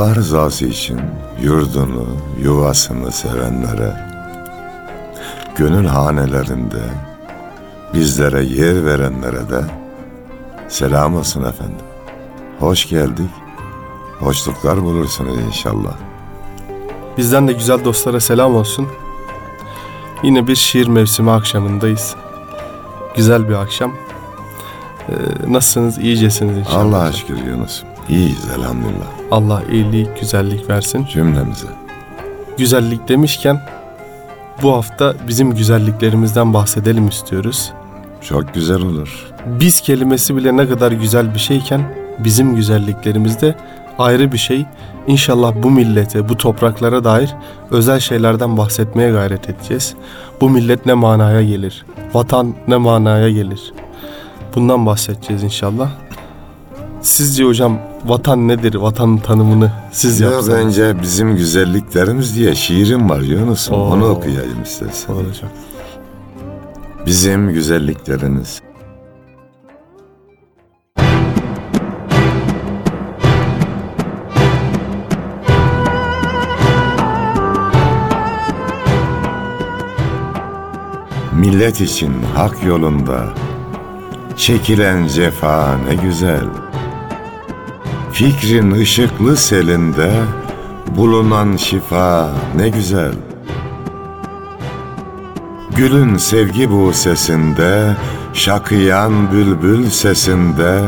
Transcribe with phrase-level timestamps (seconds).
[0.00, 1.00] Allah rızası için
[1.42, 2.06] yurdunu,
[2.42, 3.96] yuvasını sevenlere,
[5.56, 6.82] gönül hanelerinde
[7.94, 9.64] bizlere yer verenlere de
[10.68, 11.86] selam olsun efendim.
[12.58, 13.30] Hoş geldik,
[14.18, 15.94] hoşluklar bulursunuz inşallah.
[17.18, 18.88] Bizden de güzel dostlara selam olsun.
[20.22, 22.14] Yine bir şiir mevsimi akşamındayız.
[23.16, 23.92] Güzel bir akşam.
[25.08, 25.12] Ee,
[25.52, 25.98] nasılsınız?
[25.98, 26.84] İyicesiniz inşallah.
[26.84, 27.82] Allah'a şükür Yunus.
[28.10, 29.06] İyiyiz elhamdülillah.
[29.30, 31.06] Allah iyilik, güzellik versin.
[31.12, 31.66] Cümlemize.
[32.58, 33.60] Güzellik demişken
[34.62, 37.72] bu hafta bizim güzelliklerimizden bahsedelim istiyoruz.
[38.22, 39.26] Çok güzel olur.
[39.46, 43.54] Biz kelimesi bile ne kadar güzel bir şeyken bizim güzelliklerimiz de
[43.98, 44.66] ayrı bir şey.
[45.06, 47.34] İnşallah bu millete, bu topraklara dair
[47.70, 49.94] özel şeylerden bahsetmeye gayret edeceğiz.
[50.40, 51.84] Bu millet ne manaya gelir?
[52.14, 53.72] Vatan ne manaya gelir?
[54.54, 55.90] Bundan bahsedeceğiz inşallah.
[57.02, 58.74] Sizce hocam vatan nedir?
[58.74, 60.48] Vatanın tanımını siz Biraz yapsanız.
[60.66, 63.74] önce bizim güzelliklerimiz diye şiirim var Yunus'um.
[63.74, 63.90] Oo.
[63.90, 65.12] Onu okuyayım istersen.
[65.14, 65.50] Olur hocam.
[67.06, 68.62] Bizim güzelliklerimiz.
[81.32, 83.24] Millet için hak yolunda
[84.36, 86.44] çekilen cefa ne güzel.
[88.20, 90.12] Fikrin ışıklı selinde
[90.96, 93.12] bulunan şifa ne güzel.
[95.76, 97.96] Gülün sevgi bu sesinde,
[98.32, 100.80] şakıyan bülbül sesinde,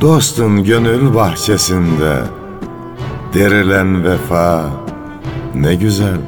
[0.00, 2.16] dostun gönül bahçesinde,
[3.34, 4.64] derilen vefa
[5.54, 6.20] ne güzel.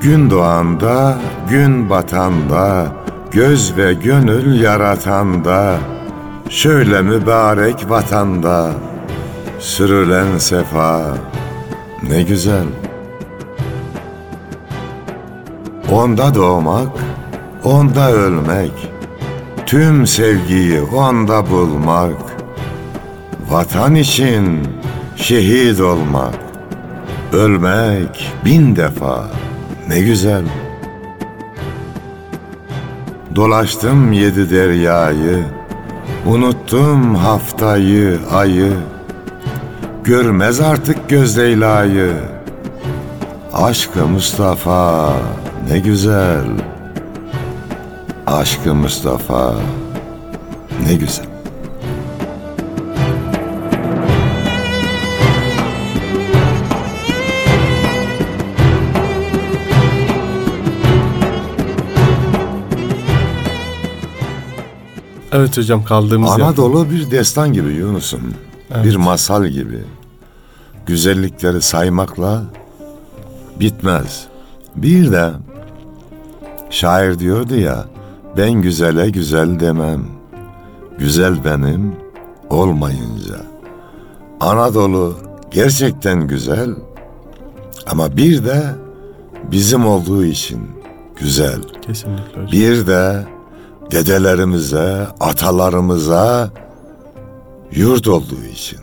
[0.00, 1.18] Gün doğanda,
[1.50, 2.92] gün batanda,
[3.30, 5.78] göz ve gönül yaratanda,
[6.50, 8.72] şöyle mübarek vatanda,
[9.58, 11.14] sürülen sefa
[12.10, 12.66] ne güzel.
[15.92, 16.88] Onda doğmak,
[17.64, 18.92] onda ölmek,
[19.66, 22.16] tüm sevgiyi onda bulmak,
[23.50, 24.68] vatan için
[25.16, 26.34] şehit olmak,
[27.32, 29.24] ölmek bin defa
[29.88, 30.44] ne güzel.
[33.36, 35.44] Dolaştım yedi deryayı,
[36.26, 38.72] unuttum haftayı, ayı,
[40.04, 42.12] görmez artık göz Leyla'yı.
[43.52, 45.12] Aşkı Mustafa
[45.70, 46.44] ne güzel.
[48.26, 49.54] Aşkı Mustafa
[50.86, 51.29] ne güzel.
[65.32, 66.46] Evet hocam kaldığımız yer.
[66.46, 68.34] Anadolu bir destan gibi Yunus'um.
[68.84, 69.78] Bir masal gibi.
[70.86, 72.42] Güzellikleri saymakla
[73.60, 74.24] bitmez.
[74.76, 75.30] Bir de
[76.70, 77.84] şair diyordu ya,
[78.36, 80.04] ben güzele güzel demem.
[80.98, 81.92] Güzel benim
[82.50, 83.36] olmayınca.
[84.40, 85.16] Anadolu
[85.50, 86.70] gerçekten güzel
[87.86, 88.62] ama bir de
[89.50, 90.60] bizim olduğu için
[91.20, 91.58] güzel.
[91.86, 92.52] Kesinlikle hocam.
[92.52, 93.26] Bir de
[93.90, 96.50] dedelerimize, atalarımıza
[97.72, 98.78] yurt olduğu için.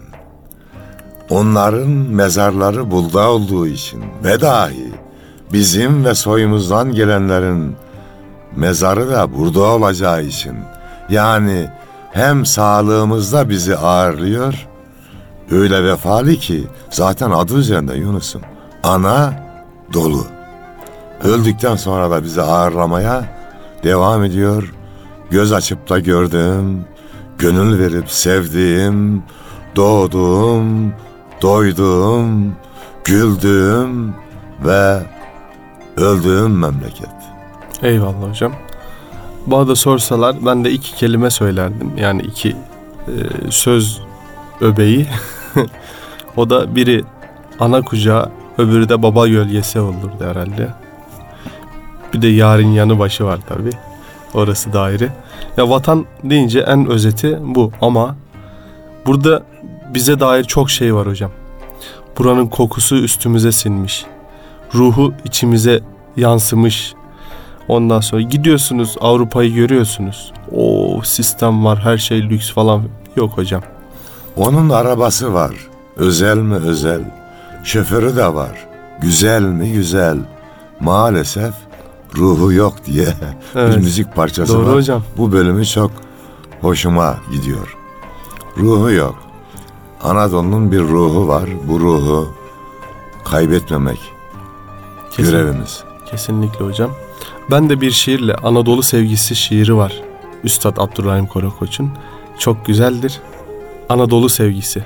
[1.29, 4.93] onların mezarları bulda olduğu için ve dahi
[5.53, 7.75] bizim ve soyumuzdan gelenlerin
[8.55, 10.55] mezarı da burada olacağı için
[11.09, 11.69] yani
[12.11, 14.67] hem sağlığımızda bizi ağırlıyor
[15.51, 18.41] öyle vefalı ki zaten adı üzerinde Yunus'um
[18.83, 19.33] ana
[19.93, 20.25] dolu.
[21.23, 23.25] Öldükten sonra da bizi ağırlamaya
[23.83, 24.73] devam ediyor.
[25.31, 26.85] Göz açıp da gördüğüm,
[27.37, 29.23] gönül verip sevdiğim,
[29.75, 30.93] doğduğum,
[31.41, 32.55] doyduğum,
[33.03, 34.13] güldüğüm
[34.65, 35.03] ve
[35.97, 37.09] öldüğüm memleket.
[37.81, 38.53] Eyvallah hocam.
[39.45, 41.91] Bana da sorsalar ben de iki kelime söylerdim.
[41.97, 42.49] Yani iki
[43.07, 43.13] e,
[43.49, 44.01] söz
[44.61, 45.07] öbeği.
[46.35, 47.03] o da biri
[47.59, 50.73] ana kucağı, öbürü de baba gölgesi olurdu herhalde.
[52.13, 53.69] Bir de yarın yanı başı var tabi.
[54.33, 55.09] Orası da ayrı.
[55.57, 58.15] Ya vatan deyince en özeti bu ama
[59.05, 59.43] burada
[59.93, 61.31] bize dair çok şey var hocam.
[62.17, 64.05] Buranın kokusu üstümüze sinmiş.
[64.75, 65.79] Ruhu içimize
[66.17, 66.93] yansımış.
[67.67, 70.33] Ondan sonra gidiyorsunuz Avrupa'yı görüyorsunuz.
[70.55, 72.83] O sistem var her şey lüks falan
[73.15, 73.61] yok hocam.
[74.37, 75.51] Onun arabası var.
[75.95, 77.01] Özel mi özel.
[77.63, 78.67] Şoförü de var.
[79.01, 80.17] Güzel mi güzel.
[80.79, 81.53] Maalesef
[82.15, 83.07] ruhu yok diye
[83.55, 83.75] Evet.
[83.77, 84.75] bir müzik parçası Doğru var.
[84.75, 85.03] hocam.
[85.17, 85.91] Bu bölümü çok
[86.61, 87.77] hoşuma gidiyor.
[88.57, 89.15] Ruhu yok.
[90.03, 91.49] Anadolu'nun bir ruhu var.
[91.67, 92.33] Bu ruhu
[93.25, 93.99] kaybetmemek
[95.11, 95.83] Kesin- görevimiz.
[96.11, 96.91] Kesinlikle hocam.
[97.51, 100.01] Ben de bir şiirle Anadolu Sevgisi şiiri var.
[100.43, 101.91] Üstad Abdurrahim Karakoç'un.
[102.39, 103.19] Çok güzeldir.
[103.89, 104.83] Anadolu Sevgisi.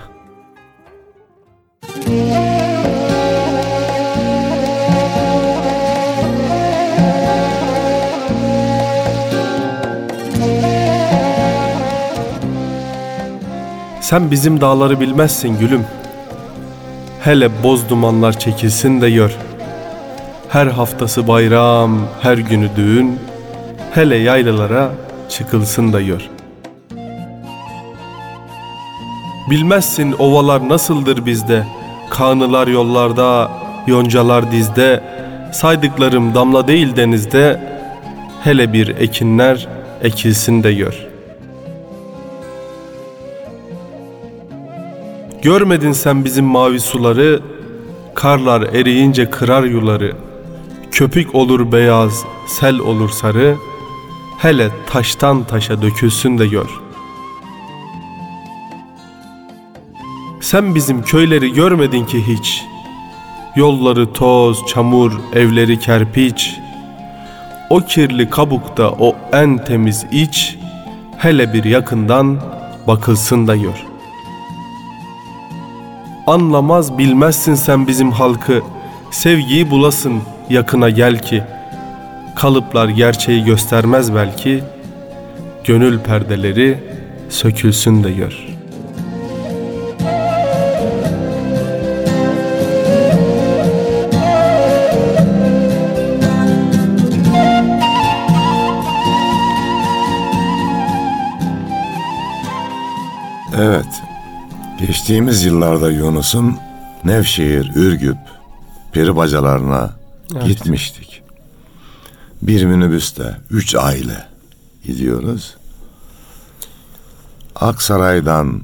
[14.12, 15.86] Sen bizim dağları bilmezsin gülüm.
[17.20, 19.38] Hele boz dumanlar çekilsin de gör.
[20.50, 23.20] Her haftası bayram, her günü düğün.
[23.94, 24.90] Hele yaylalara
[25.30, 26.30] çıkılsın da gör.
[29.50, 31.64] Bilmezsin ovalar nasıldır bizde.
[32.10, 33.52] Kanılar yollarda,
[33.88, 35.04] yoncalar dizde.
[35.54, 37.62] Saydıklarım damla değil denizde.
[38.44, 39.68] Hele bir ekinler
[40.02, 41.11] ekilsin de gör.
[45.42, 47.42] Görmedin sen bizim mavi suları,
[48.16, 50.16] karlar eriyince kırar yuları.
[50.92, 53.56] Köpük olur beyaz, sel olur sarı,
[54.38, 56.70] hele taştan taşa dökülsün de gör.
[60.42, 62.64] Sen bizim köyleri görmedin ki hiç.
[63.56, 66.56] Yolları toz, çamur, evleri kerpiç.
[67.70, 70.58] O kirli kabukta o en temiz iç,
[71.18, 72.42] hele bir yakından
[72.88, 73.91] bakılsın da gör.
[76.32, 78.62] Anlamaz bilmezsin sen bizim halkı,
[79.12, 81.44] sevgiyi bulasın yakına gel ki.
[82.36, 84.64] Kalıplar gerçeği göstermez belki,
[85.64, 86.78] gönül perdeleri
[87.30, 88.48] sökülsün de gör.
[103.58, 104.11] Evet.
[104.88, 106.58] Geçtiğimiz yıllarda Yunus'un
[107.06, 108.18] Nevşehir, Ürgüp,
[108.92, 109.94] peribacalarına
[110.36, 110.46] Evet.
[110.46, 111.24] gitmiştik.
[112.42, 114.26] Bir minibüste üç aile
[114.86, 115.58] gidiyoruz.
[117.56, 118.62] Aksaray'dan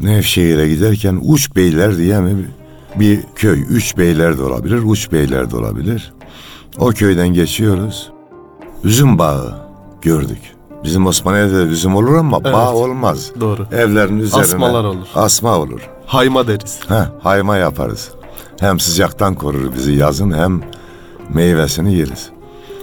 [0.00, 2.50] Nevşehir'e giderken Uç Beyler diye mi
[2.96, 3.62] bir köy.
[3.68, 6.12] Üç Beyler de olabilir, Uç Beyler de olabilir.
[6.78, 8.10] O köyden geçiyoruz.
[8.84, 9.58] Üzüm bağı
[10.02, 10.40] gördük.
[10.88, 12.56] Bizim de üzüm olur ama bağ Evet.
[12.74, 13.30] olmaz.
[13.40, 13.66] Doğru.
[13.72, 15.06] Evlerin üzerine Asmalar olur.
[15.14, 15.88] Asma olur.
[16.06, 16.80] Hayma deriz.
[16.88, 18.10] Heh, hayma yaparız.
[18.60, 20.62] Hem sıcaktan korur bizi yazın hem
[21.34, 22.28] meyvesini yeriz.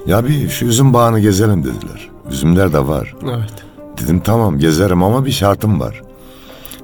[0.05, 2.09] Ya bir şu üzüm bağını gezelim dediler.
[2.31, 3.15] Üzümler de var.
[3.23, 3.53] Evet.
[4.03, 6.01] Dedim tamam gezerim ama bir şartım var.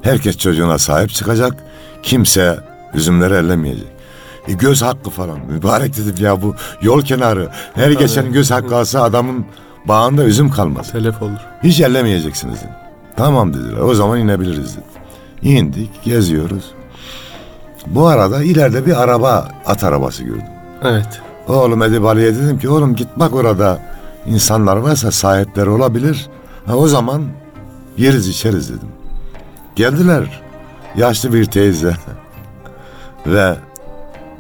[0.02, 1.64] Herkes çocuğuna sahip çıkacak.
[2.04, 2.60] Kimse
[2.94, 3.88] üzümleri ellemeyecek.
[4.48, 5.40] E göz hakkı falan.
[5.50, 7.50] Mübarek dedim ya bu yol kenarı.
[7.74, 9.46] Her geçen göz hakkı alsa adamın
[9.86, 10.92] bağında üzüm kalmaz.
[10.92, 11.40] Telef olur.
[11.64, 12.76] Hiç ellemeyeceksiniz dedim.
[13.16, 13.80] Tamam dediler.
[13.80, 14.84] O zaman inebiliriz dedim.
[15.42, 16.72] İndik, geziyoruz.
[17.88, 20.44] Bu arada ileride bir araba, at arabası gördüm.
[20.84, 21.22] Evet.
[21.48, 23.80] Oğlum Edip Ali'ye dedim ki oğlum git bak orada
[24.26, 26.30] insanlar varsa sahipleri olabilir.
[26.66, 27.24] Ha, o zaman
[27.98, 28.90] yeriz içeriz dedim.
[29.76, 30.42] Geldiler.
[30.98, 31.96] Yaşlı bir teyze
[33.26, 33.56] ve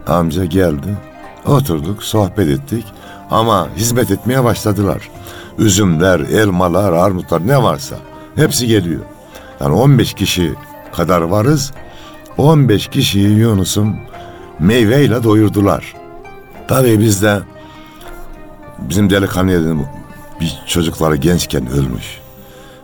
[0.08, 0.98] amca geldi.
[1.46, 2.86] Oturduk, sohbet ettik.
[3.32, 5.10] Ama hizmet etmeye başladılar.
[5.58, 7.96] Üzümler, elmalar, armutlar ne varsa
[8.36, 9.02] hepsi geliyor.
[9.62, 10.54] Yani 15 kişi
[10.96, 11.72] kadar varız.
[12.38, 13.96] 15 kişiyi Yunus'un
[14.60, 15.94] meyveyle doyurdular.
[16.68, 17.40] Tabii biz de
[18.80, 19.86] bizim delikanlı dedim
[20.42, 22.20] bir çocukları gençken ölmüş.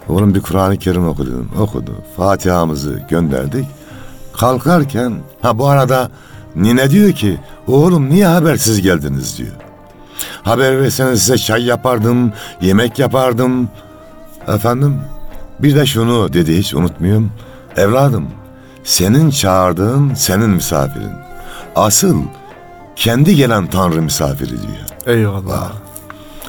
[0.10, 1.50] Oğlum bir Kur'an-ı Kerim oku dedim.
[1.60, 1.96] Okudu.
[2.18, 3.66] Fatiha'mızı gönderdik.
[4.34, 6.12] Kalkarken ha bu arada
[6.56, 9.67] nine diyor ki oğlum niye habersiz geldiniz diyor.
[10.44, 13.70] Haber verseniz size çay yapardım, yemek yapardım.
[14.48, 15.02] Efendim
[15.60, 17.32] bir de şunu dedi hiç unutmuyorum.
[17.78, 18.28] Evladım
[18.84, 21.12] senin çağırdığın senin misafirin.
[21.76, 22.22] Asıl
[22.96, 25.16] kendi gelen Tanrı misafiri diyor.
[25.18, 25.72] Eyvallah.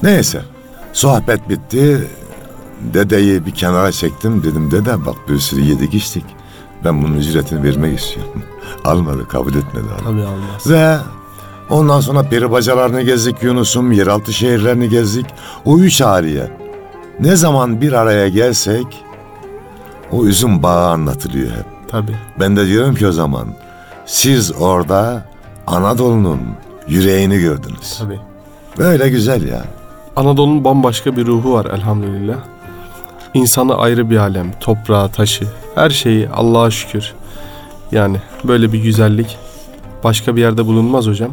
[0.03, 0.41] Neyse
[0.93, 2.07] sohbet bitti.
[2.93, 4.43] Dedeyi bir kenara çektim.
[4.43, 6.25] Dedim dede bak bir sürü yedik içtik.
[6.85, 8.43] Ben bunun ücretini vermek istiyorum.
[8.85, 9.85] Almadı kabul etmedi.
[9.95, 10.03] adam.
[10.05, 10.67] Tabii almaz.
[10.67, 10.97] Ve
[11.69, 13.91] ondan sonra peri bacalarını gezdik Yunus'um.
[13.91, 15.25] Yeraltı şehirlerini gezdik.
[15.65, 16.51] O üç hariye.
[17.19, 18.85] Ne zaman bir araya gelsek
[20.11, 21.65] o üzüm bağı anlatılıyor hep.
[21.87, 22.15] Tabii.
[22.39, 23.47] Ben de diyorum ki o zaman
[24.05, 25.25] siz orada
[25.67, 26.39] Anadolu'nun
[26.87, 27.97] yüreğini gördünüz.
[27.99, 28.19] Tabii.
[28.77, 29.63] Böyle güzel ya.
[30.15, 32.37] Anadolu'nun bambaşka bir ruhu var elhamdülillah.
[33.33, 37.13] İnsanı ayrı bir alem, toprağı, taşı, her şeyi Allah'a şükür.
[37.91, 39.37] Yani böyle bir güzellik
[40.03, 41.31] başka bir yerde bulunmaz hocam.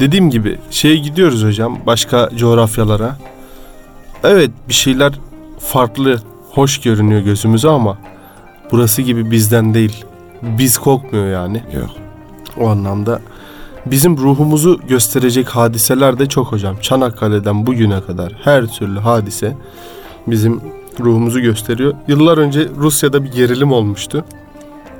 [0.00, 3.16] Dediğim gibi şeye gidiyoruz hocam başka coğrafyalara.
[4.24, 5.12] Evet bir şeyler
[5.58, 6.20] farklı,
[6.50, 7.98] hoş görünüyor gözümüze ama
[8.72, 10.04] burası gibi bizden değil.
[10.42, 11.62] Biz kokmuyor yani.
[11.74, 11.90] Yok.
[12.60, 13.20] O anlamda
[13.86, 16.76] bizim ruhumuzu gösterecek hadiseler de çok hocam.
[16.80, 19.56] Çanakkale'den bugüne kadar her türlü hadise
[20.26, 20.60] bizim
[21.00, 21.94] ruhumuzu gösteriyor.
[22.08, 24.24] Yıllar önce Rusya'da bir gerilim olmuştu.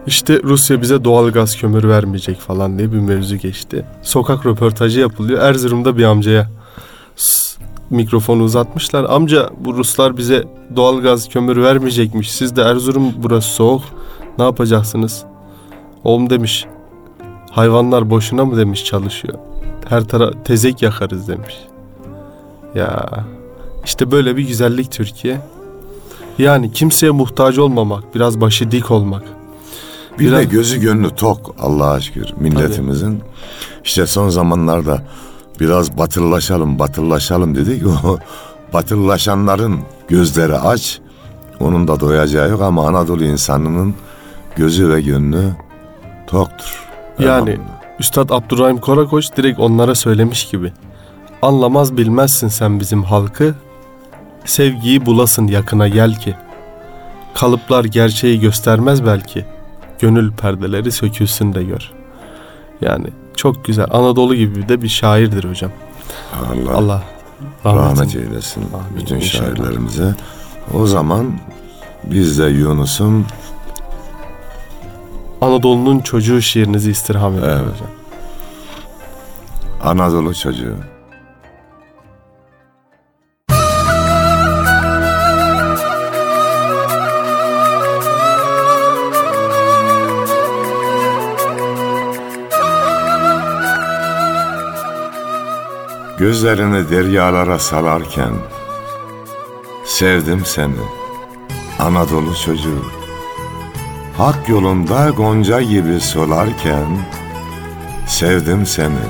[0.06, 3.84] İşte Rusya bize doğal gaz kömür vermeyecek falan diye bir mevzu geçti.
[4.02, 5.42] Sokak röportajı yapılıyor.
[5.42, 6.50] Erzurum'da bir amcaya
[7.90, 9.04] mikrofonu uzatmışlar.
[9.04, 10.44] Amca bu Ruslar bize
[10.76, 12.32] doğal gaz kömür vermeyecekmiş.
[12.32, 13.82] Siz de Erzurum burası soğuk.
[14.38, 15.24] Ne yapacaksınız?
[16.04, 16.66] Oğlum demiş
[17.52, 19.38] Hayvanlar boşuna mı demiş çalışıyor.
[19.88, 21.54] Her taraf tezek yakarız demiş.
[22.74, 23.06] Ya
[23.84, 25.40] işte böyle bir güzellik Türkiye.
[26.38, 29.24] Yani kimseye muhtaç olmamak, biraz başı dik olmak.
[30.18, 33.22] Bir Biraz- de gözü gönlü tok Allah'a şükür milletimizin.
[33.84, 35.02] İşte son zamanlarda
[35.60, 37.82] biraz batılılaşalım batılılaşalım dedik.
[38.04, 38.18] O
[38.72, 41.00] batılılaşanların gözleri aç.
[41.60, 43.94] Onun da doyacağı yok ama Anadolu insanının
[44.56, 45.50] gözü ve gönlü
[46.26, 46.86] toktur.
[47.18, 47.82] Yani Elhamdülillah.
[48.00, 50.72] Üstad Abdurrahim Korakoç direkt onlara söylemiş gibi.
[51.42, 53.54] Anlamaz bilmezsin sen bizim halkı.
[54.44, 56.34] Sevgiyi bulasın yakına gel ki.
[57.34, 59.44] Kalıplar gerçeği göstermez belki.
[60.02, 61.90] Gönül perdeleri sökülsün de gör.
[62.80, 63.06] Yani
[63.36, 63.86] çok güzel.
[63.90, 65.70] Anadolu gibi de bir şairdir hocam.
[66.52, 67.02] Allah, Allah
[67.64, 69.00] rahmet, rahmet eylesin Amin.
[69.00, 69.44] bütün İnşallah.
[69.56, 70.14] şairlerimize.
[70.74, 71.32] O zaman
[72.04, 73.26] biz de Yunus'un
[75.40, 77.74] Anadolu'nun çocuğu şiirinizi istirham ederim Evet.
[77.74, 77.90] hocam.
[79.84, 80.76] Anadolu çocuğu.
[96.22, 98.32] Gözlerini deryalara salarken
[99.84, 100.82] Sevdim seni
[101.78, 102.84] Anadolu çocuğu.
[104.16, 106.86] Hak yolunda gonca gibi solarken
[108.06, 109.04] Sevdim seni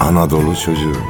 [0.00, 1.00] Anadolu çocuğu.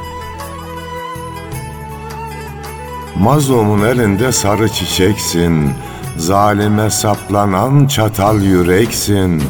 [3.19, 5.73] Mazlumun elinde sarı çiçeksin
[6.17, 9.43] Zalime saplanan çatal yüreksin.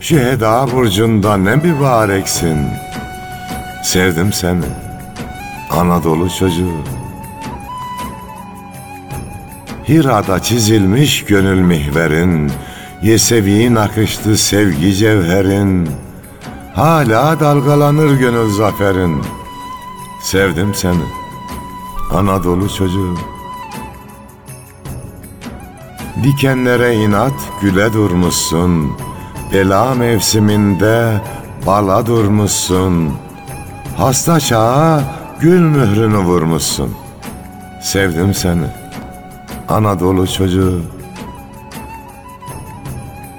[0.00, 2.58] Şüheda burcunda ne mübareksin
[3.82, 4.64] Sevdim seni
[5.70, 6.84] Anadolu çocuğu.
[9.88, 12.52] Hira'da çizilmiş gönül mihverin
[13.02, 15.90] Yesevi'nin akıştı sevgi cevherin.
[16.74, 19.22] Hala dalgalanır gönül zaferin.
[20.22, 21.04] Sevdim seni
[22.14, 23.14] Anadolu çocuğu.
[26.24, 28.92] Dikenlere inat güle durmuşsun
[29.52, 31.20] Bela mevsiminde
[31.66, 33.12] bala durmuşsun
[33.98, 35.02] Hasta çağa
[35.40, 36.94] gül mührünü vurmuşsun.
[37.82, 38.66] Sevdim seni
[39.68, 40.82] Anadolu çocuğu.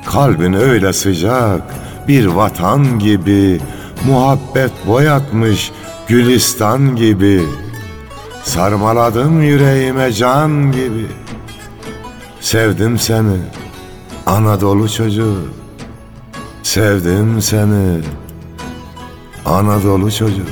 [0.06, 1.62] Kalbin öyle sıcak
[2.08, 3.62] bir vatan gibi
[4.08, 5.72] Muhabbet boyatmış
[6.08, 7.44] gülistan gibi.
[8.44, 11.08] Sarmaladım yüreğime can gibi.
[12.40, 13.38] Sevdim seni
[14.26, 15.40] Anadolu çocuğu.
[16.64, 18.02] Sevdim seni
[19.50, 20.44] Anadolu çocuğu.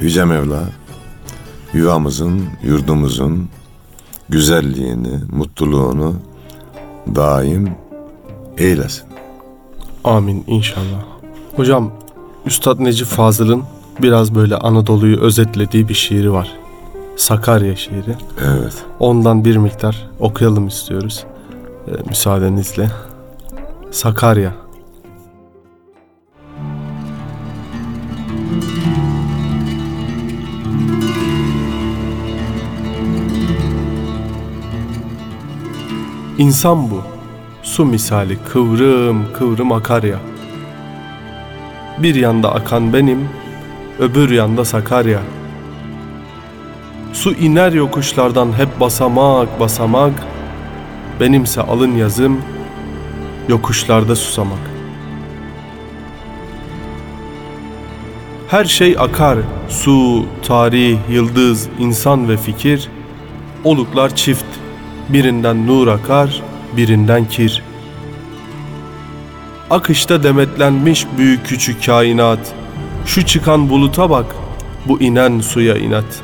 [0.00, 0.62] Yüce Mevla,
[1.74, 3.48] yuvamızın, yurdumuzun
[4.28, 6.14] güzelliğini, mutluluğunu
[7.14, 7.76] daim
[8.58, 9.04] eylesin.
[10.04, 11.04] Amin inşallah.
[11.56, 11.92] Hocam
[12.46, 13.64] Üstad Necip Fazıl'ın
[14.02, 16.52] biraz böyle Anadolu'yu özetlediği bir şiiri var.
[17.16, 18.16] Sakarya şiiri.
[18.44, 18.84] Evet.
[18.98, 21.24] Ondan bir miktar okuyalım istiyoruz.
[21.88, 22.90] Ee, müsaadenizle.
[23.90, 24.52] Sakarya.
[36.38, 37.02] İnsan bu.
[37.62, 40.18] Su misali kıvrım kıvrım akar ya.
[41.98, 43.28] Bir yanda akan benim,
[43.98, 45.20] öbür yanda Sakarya.
[47.12, 50.12] Su iner yokuşlardan hep basamak basamak,
[51.20, 52.40] benimse alın yazım,
[53.48, 54.58] yokuşlarda susamak.
[58.48, 59.38] Her şey akar,
[59.68, 62.88] su, tarih, yıldız, insan ve fikir,
[63.64, 64.44] oluklar çift,
[65.08, 66.42] birinden nur akar,
[66.76, 67.62] birinden kir.
[69.70, 72.54] Akışta demetlenmiş büyük küçük kainat,
[73.08, 74.26] şu çıkan buluta bak,
[74.86, 76.22] bu inen suya inat.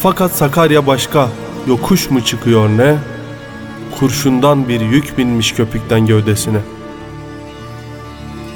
[0.00, 1.28] Fakat Sakarya başka,
[1.66, 2.96] yokuş mu çıkıyor ne?
[3.98, 6.58] Kurşundan bir yük binmiş köpükten gövdesine.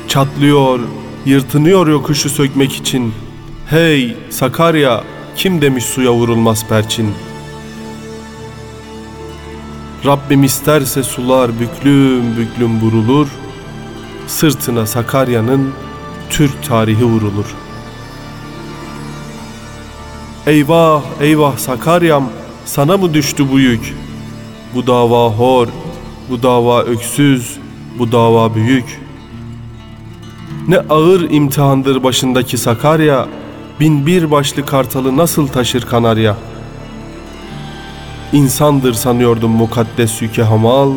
[0.08, 0.80] Çatlıyor,
[1.24, 3.14] yırtınıyor yokuşu sökmek için.
[3.70, 5.04] Hey Sakarya,
[5.36, 7.14] kim demiş suya vurulmaz perçin?''
[10.06, 13.28] Rabbim isterse sular büklüm büklüm vurulur,
[14.26, 15.72] sırtına Sakarya'nın
[16.32, 17.44] Türk tarihi vurulur.
[20.46, 22.24] Eyvah eyvah Sakaryam
[22.64, 23.94] sana mı düştü bu yük?
[24.74, 25.68] Bu dava hor,
[26.30, 27.58] bu dava öksüz,
[27.98, 29.00] bu dava büyük.
[30.68, 33.28] Ne ağır imtihandır başındaki Sakarya,
[33.80, 36.52] bin bir başlı kartalı nasıl taşır Kanarya?''
[38.32, 40.92] İnsandır sanıyordum mukaddes yükü hamal,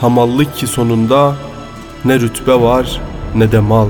[0.00, 1.36] hamallık ki sonunda
[2.04, 3.00] ne rütbe var
[3.34, 3.88] ne de mal.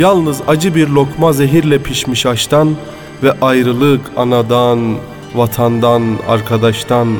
[0.00, 2.76] Yalnız acı bir lokma zehirle pişmiş aştan
[3.22, 4.96] ve ayrılık anadan,
[5.34, 7.16] vatandan, arkadaştan.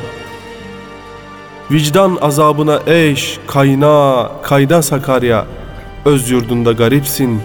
[1.71, 5.47] Vicdan azabına eş, kayna, kayda Sakarya,
[6.05, 7.40] öz yurdunda garipsin,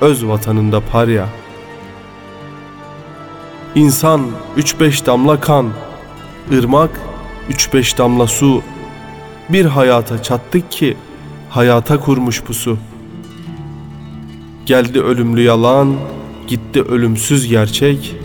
[0.00, 1.28] öz vatanında parya.''
[3.74, 4.26] İnsan
[4.56, 5.70] üç beş damla kan,
[6.52, 6.90] ırmak
[7.48, 8.62] üç beş damla su.
[9.48, 10.96] Bir hayata çattık ki
[11.50, 12.78] hayata kurmuş pusu.
[14.66, 15.94] Geldi ölümlü yalan,
[16.46, 18.16] gitti ölümsüz gerçek.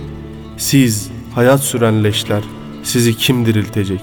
[0.57, 2.43] Siz hayat süren leşler,
[2.83, 4.01] sizi kim diriltecek?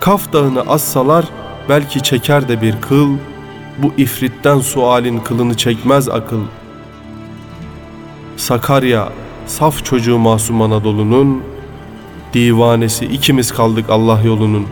[0.00, 1.24] Kaf dağını assalar
[1.68, 3.16] belki çeker de bir kıl.
[3.78, 6.64] Bu ifritten sualin kılını çekmez akıl.''
[8.36, 9.12] Sakarya,
[9.46, 11.42] saf çocuğu masum Anadolu'nun,
[12.34, 14.66] divanesi ikimiz kaldık Allah yolunun.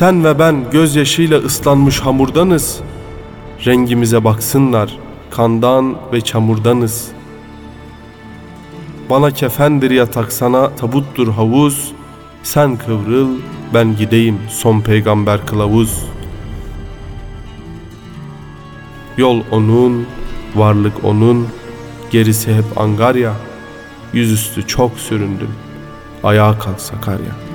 [0.00, 2.80] Sen ve ben gözyaşıyla ıslanmış hamurdanız,
[3.66, 4.98] rengimize baksınlar,
[5.30, 7.08] kandan ve çamurdanız.
[9.10, 11.92] Bana kefendir yatak sana tabuttur havuz,
[12.42, 13.28] sen kıvrıl,
[13.74, 16.04] ben gideyim son peygamber kılavuz.
[19.16, 20.06] Yol onun,
[20.56, 21.48] Varlık onun,
[22.10, 23.32] gerisi hep Angarya.
[24.12, 25.50] Yüzüstü çok süründüm.
[26.22, 27.49] Ayağa kalk Sakarya.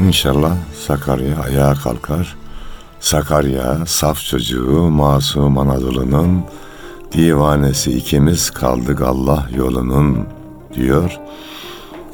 [0.00, 0.56] İnşallah
[0.86, 2.36] Sakarya ayağa kalkar.
[3.00, 6.44] Sakarya saf çocuğu masum Anadolu'nun
[7.12, 10.26] divanesi ikimiz kaldık Allah yolunun
[10.74, 11.20] diyor.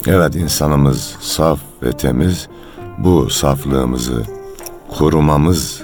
[0.07, 2.49] Evet insanımız saf ve temiz.
[2.99, 4.23] Bu saflığımızı
[4.99, 5.83] korumamız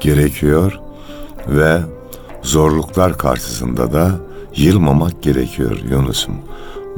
[0.00, 0.80] gerekiyor
[1.48, 1.80] ve
[2.42, 4.10] zorluklar karşısında da
[4.56, 6.34] yılmamak gerekiyor Yunus'um.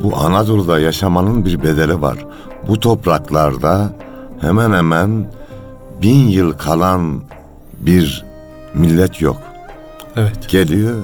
[0.02, 2.26] Bu Anadolu'da yaşamanın bir bedeli var.
[2.68, 3.92] Bu topraklarda
[4.40, 5.26] hemen hemen
[6.02, 7.22] bin yıl kalan
[7.80, 8.24] bir
[8.74, 9.36] millet yok.
[10.16, 10.48] Evet.
[10.48, 10.94] Geliyor,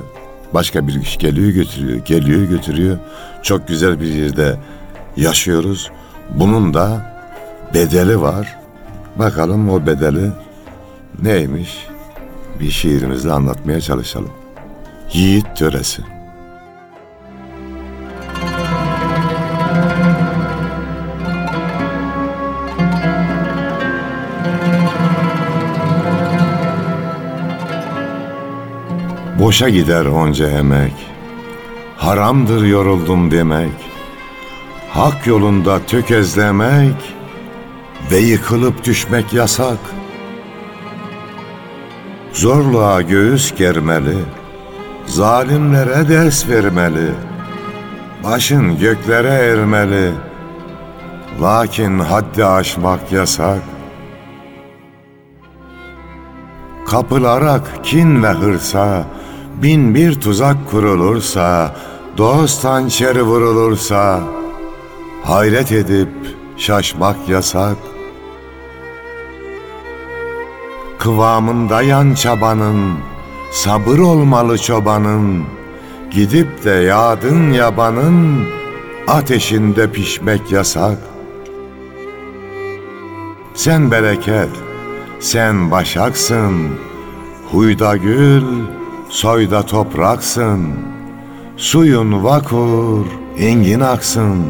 [0.54, 2.98] başka bir iş geliyor götürüyor, geliyor götürüyor.
[3.42, 4.56] Çok güzel bir yerde
[5.16, 5.90] yaşıyoruz.
[6.34, 7.14] Bunun da
[7.74, 8.58] bedeli var.
[9.16, 10.30] Bakalım o bedeli
[11.22, 11.86] neymiş?
[12.60, 14.30] Bir şiirimizle anlatmaya çalışalım.
[15.12, 16.17] Yiğit töresi.
[29.48, 30.92] Boşa gider onca emek.
[31.96, 33.72] Haramdır yoruldum demek.
[34.90, 37.14] Hak yolunda tökezlemek
[38.10, 39.78] ve yıkılıp düşmek yasak.
[42.32, 44.16] Zorluğa göğüs germeli,
[45.06, 47.10] zalimlere ders vermeli.
[48.24, 50.12] Başın göklere ermeli.
[51.42, 53.62] Lakin haddi aşmak yasak.
[56.86, 59.06] Kapılarak kin ve hırsa,
[59.62, 61.76] bin bir tuzak kurulursa,
[62.18, 64.20] dost hançeri vurulursa,
[65.24, 66.08] hayret edip
[66.56, 67.76] şaşmak yasak.
[70.98, 72.92] Kıvamında yan çabanın,
[73.52, 75.44] sabır olmalı çobanın,
[76.10, 78.44] gidip de yağdın yabanın,
[79.08, 80.98] ateşinde pişmek yasak.
[83.54, 84.50] Sen bereket,
[85.20, 86.54] sen başaksın,
[87.52, 88.44] huyda gül,
[89.08, 90.74] soyda topraksın.
[91.56, 93.06] Suyun vakur,
[93.38, 94.44] engin aksın,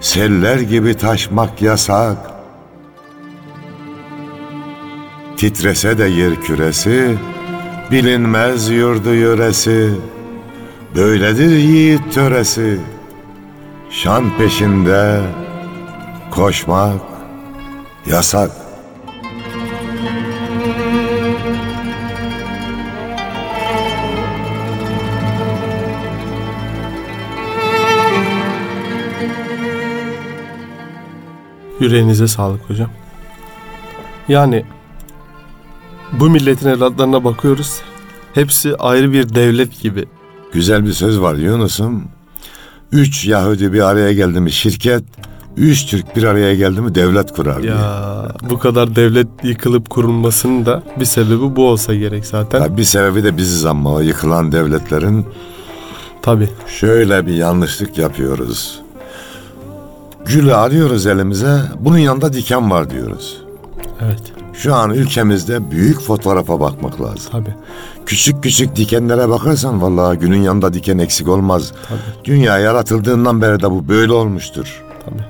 [0.00, 2.16] seller gibi taşmak yasak.
[5.36, 7.18] Titrese de yer küresi,
[7.90, 9.90] bilinmez yurdu yöresi.
[10.96, 12.80] Böyledir yiğit töresi,
[13.90, 15.20] şan peşinde
[16.30, 17.00] koşmak
[18.06, 18.61] yasak.
[31.82, 32.90] Yüreğinize sağlık hocam.
[34.28, 34.64] Yani
[36.12, 37.80] bu milletin evlatlarına bakıyoruz.
[38.34, 40.04] Hepsi ayrı bir devlet gibi.
[40.52, 42.04] Güzel bir söz var Yunus'um.
[42.92, 45.04] Üç Yahudi bir araya geldi mi şirket,
[45.56, 47.72] üç Türk bir araya geldi mi devlet kurar diye.
[47.72, 52.58] Ya bu kadar devlet yıkılıp kurulmasının da bir sebebi bu olsa gerek zaten.
[52.58, 55.26] Tabii bir sebebi de biziz ama o yıkılan devletlerin
[56.22, 56.48] Tabii.
[56.66, 58.82] şöyle bir yanlışlık yapıyoruz.
[60.26, 63.42] Gülü alıyoruz elimize, bunun yanında diken var diyoruz.
[64.00, 64.22] Evet.
[64.52, 67.32] Şu an ülkemizde büyük fotoğrafa bakmak lazım.
[67.32, 67.54] Tabii.
[68.06, 71.72] Küçük küçük dikenlere bakarsan vallahi günün yanında diken eksik olmaz.
[71.88, 72.24] Tabii.
[72.24, 74.82] Dünya yaratıldığından beri de bu böyle olmuştur.
[75.04, 75.24] Tabii.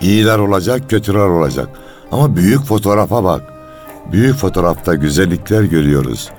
[0.00, 1.68] İyiler olacak, kötüler olacak.
[2.12, 3.42] Ama büyük fotoğrafa bak.
[4.12, 6.30] Büyük fotoğrafta güzellikler görüyoruz.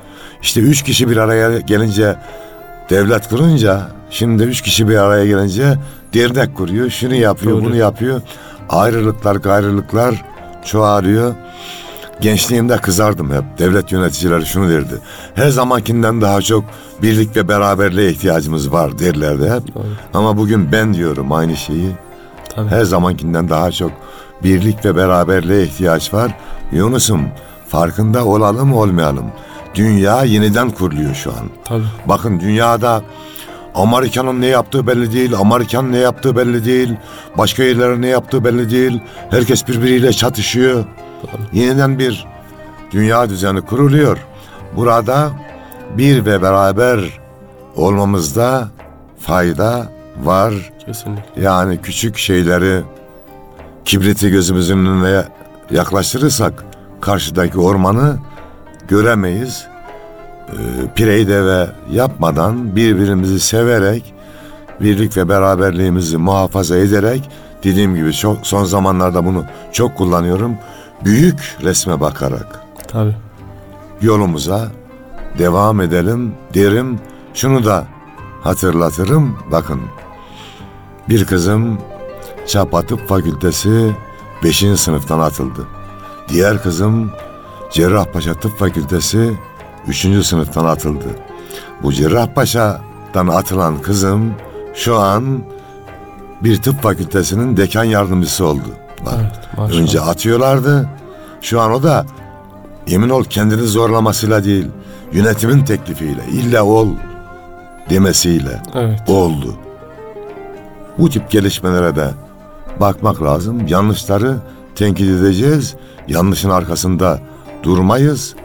[0.41, 2.15] İşte üç kişi bir araya gelince
[2.89, 5.77] devlet kurunca şimdi üç kişi bir araya gelince
[6.13, 6.89] dernek kuruyor.
[6.89, 7.65] Şunu yapıyor, Doğru.
[7.65, 8.21] bunu yapıyor.
[8.69, 10.25] Ayrılıklar, gayrılıklar
[10.65, 11.35] çoğalıyor.
[12.21, 13.43] Gençliğimde kızardım hep.
[13.57, 14.99] Devlet yöneticileri şunu derdi.
[15.35, 16.63] Her zamankinden daha çok
[17.01, 19.75] birlik ve beraberliğe ihtiyacımız var derlerdi hep.
[19.75, 19.83] Doğru.
[20.13, 21.91] Ama bugün ben diyorum aynı şeyi.
[22.55, 22.69] Tabii.
[22.69, 23.91] Her zamankinden daha çok
[24.43, 26.37] birlik ve beraberliğe ihtiyaç var.
[26.71, 27.21] Yunus'um
[27.67, 29.25] farkında olalım olmayalım.
[29.75, 31.49] Dünya yeniden kuruluyor şu an.
[31.65, 31.83] Tabii.
[32.05, 33.01] Bakın dünyada
[33.75, 36.95] Amerika'nın ne yaptığı belli değil, Amerikan ne yaptığı belli değil,
[37.37, 39.01] başka yerlerin ne yaptığı belli değil.
[39.29, 40.85] Herkes birbiriyle çatışıyor.
[41.23, 41.41] Doğru.
[41.53, 42.27] Yeniden bir
[42.91, 44.17] dünya düzeni kuruluyor.
[44.75, 45.31] Burada
[45.97, 47.19] bir ve beraber
[47.75, 48.67] olmamızda
[49.19, 49.91] fayda
[50.23, 50.53] var.
[50.85, 51.41] Kesinlikle.
[51.41, 52.81] Yani küçük şeyleri
[53.85, 55.23] kibriti gözümüzün önüne
[55.71, 56.63] yaklaştırırsak
[57.01, 58.17] karşıdaki ormanı
[58.87, 59.70] göremeyiz.
[60.95, 64.13] Pireyi deve yapmadan birbirimizi severek
[64.81, 67.29] birlik ve beraberliğimizi muhafaza ederek
[67.63, 70.55] dediğim gibi çok son zamanlarda bunu çok kullanıyorum.
[71.05, 73.15] Büyük resme bakarak Tabii.
[74.01, 74.67] yolumuza
[75.39, 76.99] devam edelim derim.
[77.33, 77.87] Şunu da
[78.43, 79.37] hatırlatırım.
[79.51, 79.81] Bakın
[81.09, 81.77] bir kızım
[82.47, 83.95] Çapa Tıp Fakültesi
[84.43, 84.65] 5.
[84.75, 85.67] sınıftan atıldı.
[86.29, 87.11] Diğer kızım
[87.71, 89.33] Cerrahpaşa Tıp Fakültesi
[89.87, 90.25] 3.
[90.25, 91.05] sınıftan atıldı.
[91.83, 94.33] Bu Cerrahpaşa'dan atılan kızım
[94.73, 95.43] şu an
[96.43, 98.67] bir tıp fakültesinin dekan yardımcısı oldu.
[99.05, 99.57] Bak, Evet.
[99.57, 99.81] Maşallah.
[99.81, 100.89] Önce atıyorlardı.
[101.41, 102.05] Şu an o da
[102.87, 104.67] emin ol kendini zorlamasıyla değil,
[105.11, 106.87] yönetimin teklifiyle, illa ol
[107.89, 108.99] demesiyle Evet.
[109.09, 109.55] oldu.
[110.97, 112.09] Bu tip gelişmelere de
[112.79, 113.67] bakmak lazım.
[113.67, 114.37] Yanlışları
[114.75, 115.75] tenkit edeceğiz.
[116.07, 117.19] Yanlışın arkasında
[117.63, 118.35] durmayız.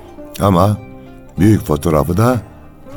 [0.40, 0.77] Ama
[1.38, 2.40] büyük fotoğrafı da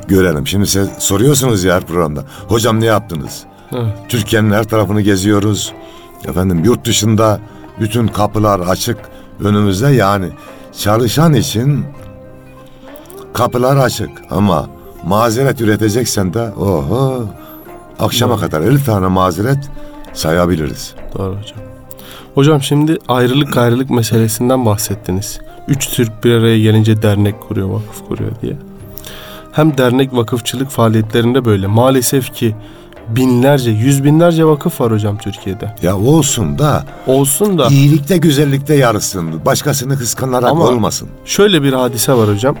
[0.08, 0.46] görelim.
[0.46, 2.24] Şimdi siz soruyorsunuz ya her programda.
[2.48, 3.42] Hocam ne yaptınız?
[3.72, 3.94] Evet.
[4.08, 5.72] Türkiye'nin her tarafını geziyoruz.
[6.28, 7.40] Efendim yurt dışında
[7.80, 8.98] bütün kapılar açık
[9.44, 10.26] önümüzde yani
[10.78, 11.84] çalışan için
[13.32, 14.66] kapılar açık ama
[15.06, 17.24] mazeret üreteceksen de oho
[17.98, 18.40] akşama Doğru.
[18.40, 19.70] kadar 50 tane mazeret
[20.12, 20.94] sayabiliriz.
[21.18, 21.58] Doğru hocam.
[22.34, 25.40] Hocam şimdi ayrılık gayrılık meselesinden bahsettiniz.
[25.70, 28.56] Üç Türk bir araya gelince dernek kuruyor, vakıf kuruyor diye.
[29.52, 31.66] Hem dernek vakıfçılık faaliyetlerinde böyle.
[31.66, 32.54] Maalesef ki
[33.08, 35.74] binlerce, yüz binlerce vakıf var hocam Türkiye'de.
[35.82, 39.44] Ya olsun da Olsun da iyilikte güzellikte yarışsın.
[39.46, 41.08] Başkasını kıskanarak Ama- olmasın.
[41.24, 42.56] şöyle bir hadise var hocam.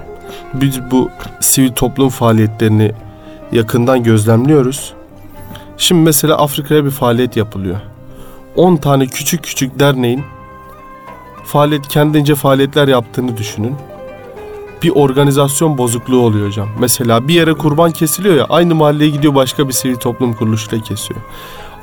[0.54, 2.92] Biz bu sivil toplum faaliyetlerini
[3.52, 4.92] yakından gözlemliyoruz.
[5.76, 7.76] Şimdi mesela Afrika'ya bir faaliyet yapılıyor.
[8.56, 10.22] 10 tane küçük küçük derneğin
[11.44, 13.74] faaliyet kendince faaliyetler yaptığını düşünün.
[14.82, 16.68] Bir organizasyon bozukluğu oluyor hocam.
[16.78, 21.20] Mesela bir yere kurban kesiliyor ya aynı mahalleye gidiyor başka bir sivil toplum kuruluşuyla kesiyor.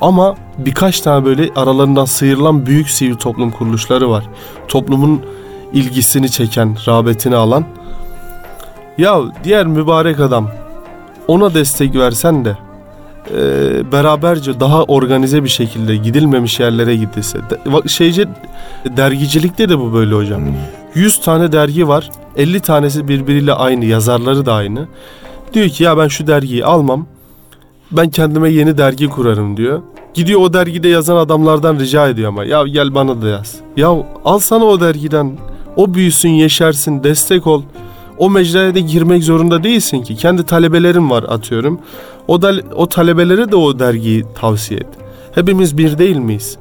[0.00, 4.24] Ama birkaç tane böyle aralarından sıyrılan büyük sivil toplum kuruluşları var.
[4.68, 5.22] Toplumun
[5.72, 7.64] ilgisini çeken, rağbetini alan.
[8.98, 10.50] Ya diğer mübarek adam
[11.28, 12.56] ona destek versen de
[13.34, 17.38] e, beraberce daha organize bir şekilde gidilmemiş yerlere gidilse.
[17.38, 18.28] De, şeyce
[18.96, 20.42] dergicilikte de bu böyle hocam.
[20.94, 22.10] 100 tane dergi var.
[22.36, 24.88] 50 tanesi birbiriyle aynı, yazarları da aynı.
[25.54, 27.06] Diyor ki ya ben şu dergiyi almam.
[27.90, 29.82] Ben kendime yeni dergi kurarım diyor.
[30.14, 33.56] Gidiyor o dergide yazan adamlardan rica ediyor ama ya gel bana da yaz.
[33.76, 33.88] Ya
[34.24, 35.38] al sana o dergiden.
[35.76, 37.62] O büyüsün, yeşersin, destek ol.
[38.18, 40.16] O mecraya da girmek zorunda değilsin ki.
[40.16, 41.80] Kendi talebelerim var atıyorum.
[42.28, 44.86] O da o talebelere de o dergiyi tavsiye et.
[45.34, 46.56] Hepimiz bir değil miyiz?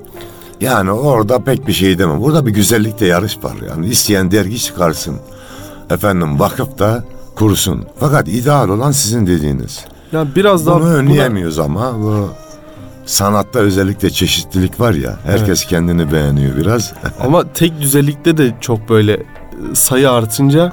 [0.61, 2.21] Yani orada pek bir şey demem.
[2.21, 3.53] Burada bir güzellikte yarış var.
[3.69, 5.15] Yani isteyen dergi çıkarsın.
[5.89, 7.03] Efendim vakıf da
[7.35, 7.85] kursun.
[7.99, 9.85] Fakat ideal olan sizin dediğiniz.
[10.11, 12.29] Ya biraz daha Bunu buna- önleyemiyoruz ama bu
[13.05, 15.19] sanatta özellikle çeşitlilik var ya.
[15.25, 16.93] Herkes kendini beğeniyor biraz.
[17.19, 19.23] Ama tek düzelikte de çok böyle
[19.73, 20.71] sayı artınca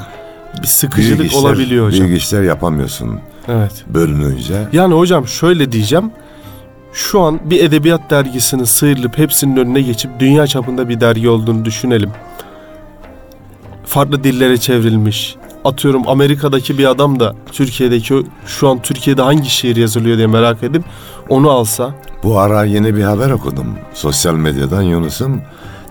[0.62, 2.07] bir sıkıcılık olabiliyor hocam.
[2.07, 3.85] Büyük işler yapamıyorsun Evet.
[3.87, 4.69] bölününce.
[4.73, 6.11] Yani hocam şöyle diyeceğim.
[6.93, 12.11] Şu an bir edebiyat dergisinin sıyrılıp hepsinin önüne geçip dünya çapında bir dergi olduğunu düşünelim.
[13.85, 15.37] Farklı dillere çevrilmiş.
[15.64, 20.85] Atıyorum Amerika'daki bir adam da Türkiye'deki şu an Türkiye'de hangi şiir yazılıyor diye merak edip
[21.29, 21.95] onu alsa.
[22.23, 23.67] Bu ara yeni bir haber okudum.
[23.95, 25.43] Sosyal medyadan Yunus'um.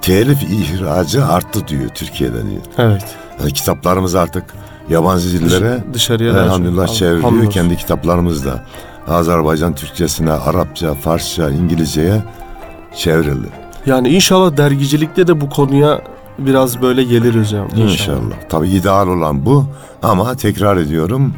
[0.01, 2.61] Telif ihracı arttı diyor Türkiye'de diyor.
[2.77, 3.05] Evet.
[3.43, 4.43] Yani kitaplarımız artık
[4.89, 7.23] yabancı dillere Dışarıya da elhamdülillah çevriliyor.
[7.23, 7.49] Hamdolsun.
[7.49, 8.63] Kendi kitaplarımız da
[9.07, 12.23] Azerbaycan Türkçesine, Arapça, Farsça, İngilizceye
[12.95, 13.47] çevrildi.
[13.85, 16.01] Yani inşallah dergicilikte de bu konuya
[16.37, 17.67] biraz böyle gelir hocam.
[17.75, 18.35] İnşallah.
[18.49, 19.65] Tabii ideal olan bu
[20.03, 21.33] ama tekrar ediyorum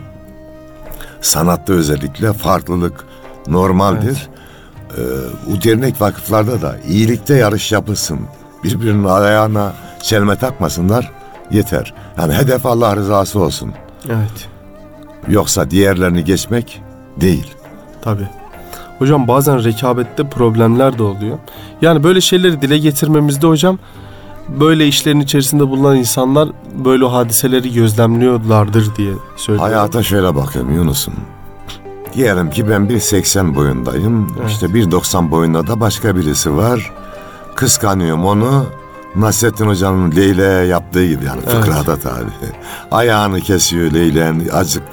[1.21, 3.03] sanatta özellikle farklılık
[3.47, 4.29] normaldir.
[4.97, 5.01] Ee,
[5.47, 8.19] bu dernek vakıflarda da iyilikte yarış yapılsın.
[8.63, 11.11] Birbirinin ayağına çelme takmasınlar
[11.51, 11.93] yeter.
[12.17, 13.71] Yani hedef Allah rızası olsun.
[14.05, 14.47] Evet.
[15.27, 16.81] Yoksa diğerlerini geçmek
[17.21, 17.53] değil.
[18.01, 18.27] Tabii.
[18.99, 21.37] Hocam bazen rekabette problemler de oluyor.
[21.81, 23.79] Yani böyle şeyleri dile getirmemizde hocam
[24.49, 26.49] böyle işlerin içerisinde bulunan insanlar
[26.85, 29.73] böyle hadiseleri gözlemliyorlardır diye söylüyorum.
[29.73, 31.13] Hayata şöyle bakıyorum Yunus'um.
[32.13, 34.35] Diyelim ki ben 1.80 boyundayım.
[34.39, 34.49] Evet.
[34.49, 36.91] İşte 1.90 boyunda da başka birisi var.
[37.55, 38.65] Kıskanıyorum onu.
[39.17, 41.55] Nasrettin Hoca'nın Leyla yaptığı gibi yani Evet.
[41.65, 42.25] fıkrada tabi.
[42.91, 44.83] Ayağını kesiyor Leyla'nın acık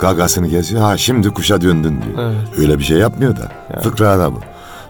[0.00, 0.82] gagasını kesiyor.
[0.82, 2.18] Ha şimdi kuşa döndün diyor.
[2.18, 2.58] Evet.
[2.58, 3.48] Öyle bir şey yapmıyor da.
[3.74, 3.82] Yani.
[3.82, 4.40] Fıkrada bu.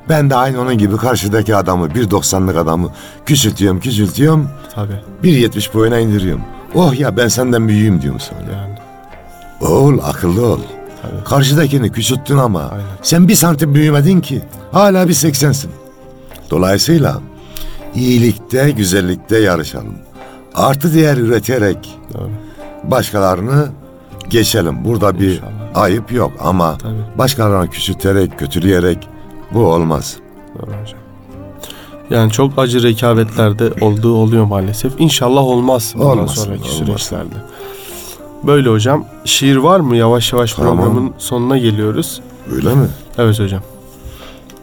[0.08, 2.88] Ben de aynı onun gibi karşıdaki adamı 1.90'lık adamı
[3.26, 4.48] küçültüyorum küçültüyorum.
[4.74, 5.00] Tabii.
[5.24, 6.42] 1.70 boyuna indiriyorum.
[6.74, 8.40] Oh ya ben senden büyüğüm diyorum sonra.
[8.56, 8.74] Yani.
[9.60, 10.60] Oğul akıllı ol.
[11.02, 11.24] Tabii.
[11.24, 12.84] Karşıdakini küçülttün ama Aynen.
[13.02, 14.42] sen bir santim büyümedin ki.
[14.72, 15.70] Hala bir seksensin.
[16.50, 17.20] Dolayısıyla
[17.94, 19.94] iyilikte, güzellikte yarışalım.
[20.54, 22.30] Artı değer üreterek Doğru.
[22.84, 23.68] başkalarını
[24.28, 24.84] geçelim.
[24.84, 25.50] Burada bir İnşallah.
[25.74, 26.94] ayıp yok ama Tabii.
[27.18, 29.08] başkalarını küçülterek, kötüleyerek
[29.54, 30.16] bu olmaz.
[30.54, 30.98] Doğru hocam.
[32.10, 34.92] Yani çok acı rekabetlerde olduğu oluyor maalesef.
[35.00, 36.84] İnşallah olmaz bundan Olmasın, sonraki olmasın.
[36.84, 37.34] süreçlerde.
[38.42, 39.04] Böyle hocam.
[39.24, 39.96] Şiir var mı?
[39.96, 40.76] Yavaş yavaş Tamam.
[40.76, 42.20] programın sonuna geliyoruz.
[42.54, 42.86] Öyle mi?
[43.18, 43.62] Evet hocam.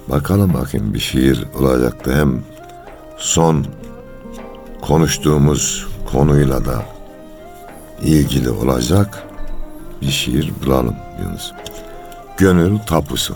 [0.08, 2.16] Bakalım bakayım bir şiir olacaktı.
[2.16, 2.42] Hem
[3.20, 3.66] son
[4.82, 6.84] konuştuğumuz konuyla da
[8.02, 9.24] ilgili olacak
[10.02, 11.52] bir şiir bulalım Yunus.
[12.38, 13.36] Gönül tapusu.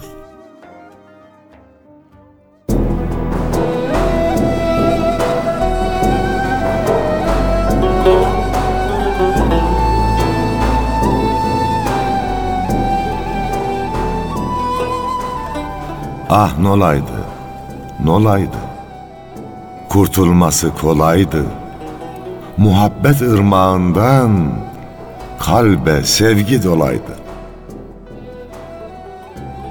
[16.30, 17.04] Ah nolaydı,
[18.04, 18.62] nolaydı.
[19.94, 21.46] Kurtulması kolaydı.
[22.58, 24.52] Muhabbet ırmağından
[25.40, 27.18] kalbe sevgi dolaydı.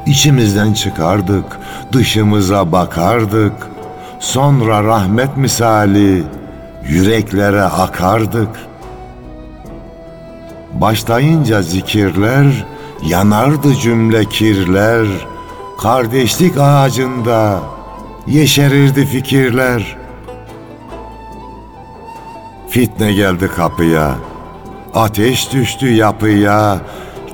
[0.07, 1.45] İçimizden çıkardık,
[1.93, 3.53] dışımıza bakardık.
[4.21, 6.25] Sonra rahmet misali
[6.89, 8.51] yüreklere akardık.
[10.73, 12.67] Başlayınca zikirler,
[13.07, 15.07] yanardı cümle kirler.
[15.81, 17.61] Kardeşlik ağacında
[18.27, 20.02] yeşerirdi fikirler.
[22.73, 24.15] Fitne geldi kapıya,
[24.95, 26.81] ateş düştü yapıya,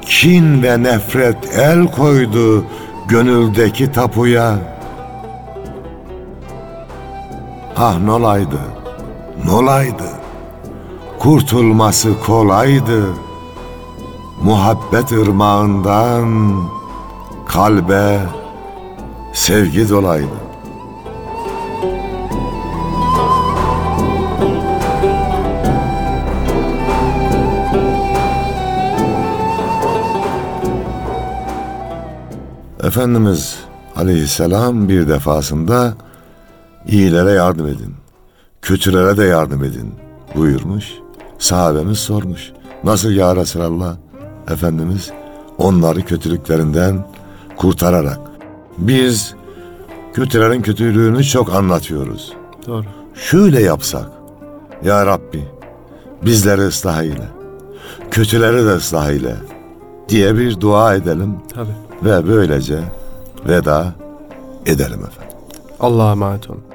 [0.03, 2.65] kin ve nefret el koydu
[3.09, 4.59] gönüldeki tapuya.
[7.77, 8.59] Ah nolaydı,
[9.45, 10.11] nolaydı,
[11.19, 13.07] kurtulması kolaydı.
[14.43, 16.55] Muhabbet ırmağından
[17.47, 18.21] kalbe
[19.33, 20.48] sevgi dolaydı.
[32.89, 33.57] Efendimiz
[33.97, 35.95] aleyhisselam bir defasında
[36.87, 37.95] iyilere yardım edin,
[38.63, 39.95] kötülere de yardım edin
[40.37, 40.93] buyurmuş.
[41.39, 42.53] Sahabemiz sormuş.
[42.85, 43.97] Nasıl ya Resulallah?
[44.51, 45.11] Efendimiz
[45.59, 47.07] onları kötülüklerinden
[47.57, 48.21] kurtararak.
[48.79, 49.35] Biz
[50.13, 52.33] kötülerin kötülüğünü çok anlatıyoruz.
[52.67, 52.87] Doğru.
[53.15, 54.07] Şöyle yapsak.
[54.85, 55.49] Ya Rabbi
[56.25, 57.29] bizleri ıslah eyle.
[58.11, 59.37] Kötüleri de ıslah eyle
[60.09, 61.88] diye bir dua edelim Tabii.
[62.03, 62.79] Ve böylece
[63.49, 63.93] veda
[64.67, 65.37] edelim efendim.
[65.81, 66.68] Allah'a emanet olun.